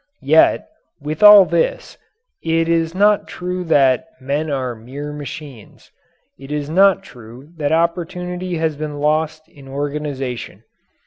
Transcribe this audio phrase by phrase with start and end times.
[0.23, 0.67] Yet,
[0.99, 1.95] with all this,
[2.41, 5.91] it is not true that "men are mere machines."
[6.39, 10.63] It is not true that opportunity has been lost in organization.